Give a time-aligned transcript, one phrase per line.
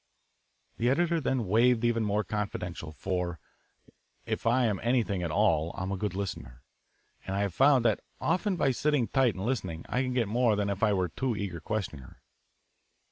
[0.77, 3.37] The editor then waged even more confidential, for
[4.25, 6.63] if I am anything at all, I am a good listener,
[7.27, 10.55] and I have found that often by sitting tight and listening I can get more
[10.55, 12.19] than if I were a too eager questioner.